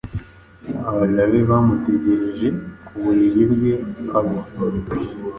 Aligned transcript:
Abaja 0.89 1.23
be 1.31 1.39
baramutegereje; 1.49 2.47
ku 2.85 2.93
buriri 3.03 3.43
bwe 3.51 3.73
agwa, 4.17 4.41